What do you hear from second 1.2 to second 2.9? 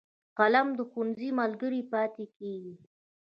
ملګری پاتې کېږي